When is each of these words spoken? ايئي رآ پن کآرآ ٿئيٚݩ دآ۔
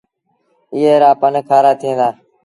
ايئي 0.73 0.93
رآ 1.01 1.11
پن 1.21 1.33
کآرآ 1.49 1.71
ٿئيٚݩ 1.79 1.97
دآ۔ 1.99 2.09